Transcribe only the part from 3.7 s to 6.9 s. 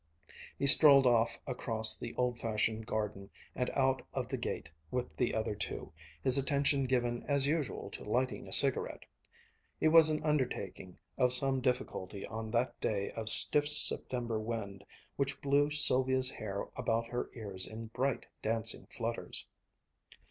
out of the gate with the other two, his attention